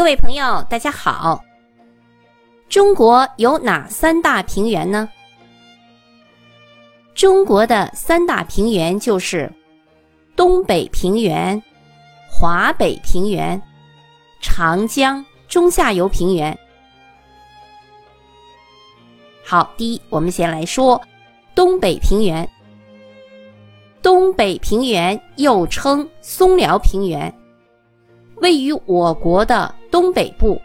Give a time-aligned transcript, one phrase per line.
[0.00, 1.44] 各位朋友，大家好。
[2.70, 5.06] 中国有哪三大平原呢？
[7.14, 9.52] 中国的三大平原就是
[10.34, 11.62] 东北平原、
[12.30, 13.60] 华北平原、
[14.40, 16.58] 长江中下游平原。
[19.44, 20.98] 好，第一，我们先来说
[21.54, 22.48] 东北平原。
[24.00, 27.32] 东北平原又称松辽平原，
[28.36, 30.60] 位于我国的东北部。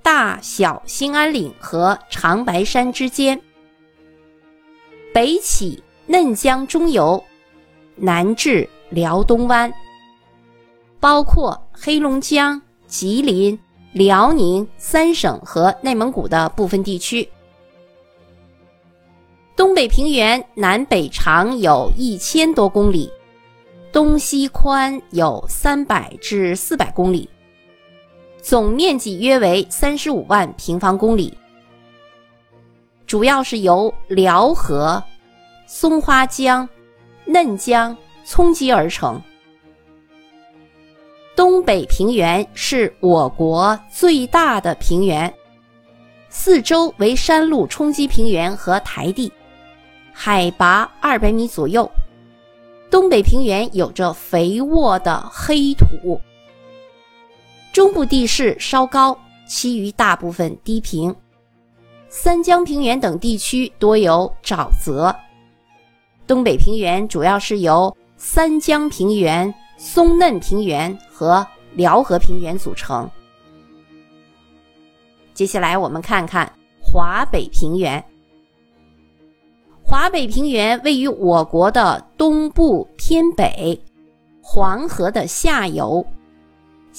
[0.00, 3.38] 大小兴安岭和长白山之间，
[5.12, 7.22] 北起嫩江中游，
[7.94, 9.70] 南至辽东湾，
[10.98, 13.58] 包括黑龙江、吉林、
[13.92, 17.28] 辽宁三省和内蒙古的部分地区。
[19.54, 23.10] 东北平原南北长有一千多公里，
[23.92, 27.28] 东西宽有三百至四百公里。
[28.40, 31.36] 总面积约为三十五万平方公里，
[33.06, 35.02] 主要是由辽河、
[35.66, 36.66] 松花江、
[37.26, 39.20] 嫩江冲积而成。
[41.36, 45.32] 东北平原是我国最大的平原，
[46.28, 49.30] 四周为山路冲积平原和台地，
[50.12, 51.88] 海拔二百米左右。
[52.90, 56.20] 东北平原有着肥沃的黑土。
[57.78, 61.14] 中部地势稍高，其余大部分低平。
[62.08, 65.14] 三江平原等地区多有沼泽。
[66.26, 73.08] 东北平原主要是由三江平原、松嫩平原和辽河平原组成。
[75.32, 78.04] 接下来我们看看华北平原。
[79.84, 83.80] 华北平原位于我国的东部偏北，
[84.42, 86.04] 黄河的下游。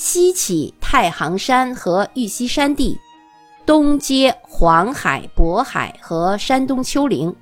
[0.02, 2.98] 西起太行山和玉溪山地，
[3.66, 7.36] 东接黄海、渤海和山东丘陵，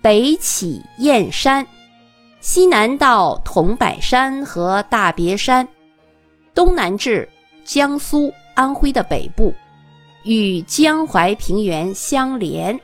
[0.00, 1.66] 北起燕山，
[2.38, 5.66] 西南到桐柏山和大别山，
[6.54, 7.28] 东南至
[7.64, 9.52] 江苏、安徽的北部，
[10.22, 12.78] 与江淮平原相连。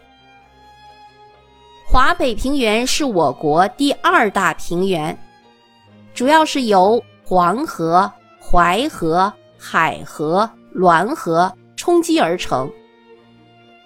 [1.87, 5.17] 华北平原是我国第二大平原，
[6.13, 8.13] 主要是由黄河。
[8.47, 12.71] 淮河、海河、滦河冲积而成，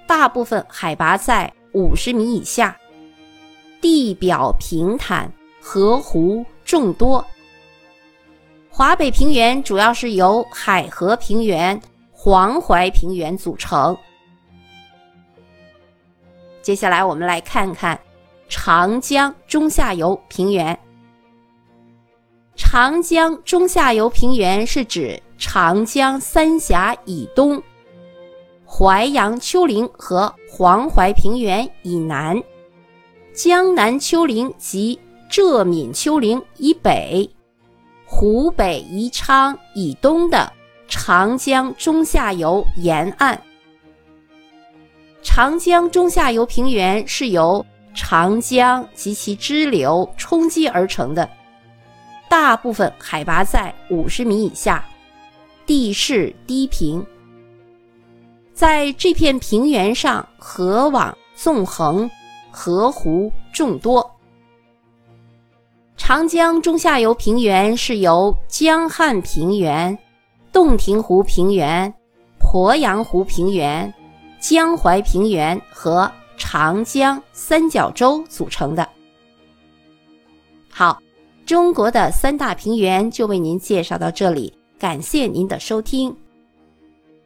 [0.06, 2.76] 大部分海拔在五十米以下，
[3.80, 7.24] 地表平坦，河湖众多。
[8.68, 11.80] 华北平原主要是由海河平原、
[12.10, 13.96] 黄淮平原组成。
[16.60, 17.98] 接下来，我们来看看
[18.48, 20.78] 长江中下游平原。
[22.80, 27.60] 长江中下游平原是指长江三峡以东，
[28.64, 32.40] 淮阳丘陵和黄淮平原以南，
[33.34, 34.96] 江南丘陵及
[35.28, 37.28] 浙闽丘陵以北，
[38.06, 40.48] 湖北宜昌以东的
[40.86, 43.42] 长江中下游沿岸。
[45.20, 51.28] 长江中下游平原是由长江及其支流冲积而成的。
[52.28, 54.84] 大部分海拔在五十米以下，
[55.66, 57.04] 地势低平。
[58.52, 62.10] 在这片平原上，河网纵横，
[62.50, 64.08] 河湖众多。
[65.96, 69.96] 长江中下游平原是由江汉平原、
[70.52, 71.92] 洞庭湖平原、
[72.40, 73.92] 鄱阳湖平原、
[74.40, 78.88] 江淮平原和长江三角洲组成的。
[80.68, 80.98] 好。
[81.48, 86.14] 中国的三大平原就为您介绍到这里，感谢您的收听。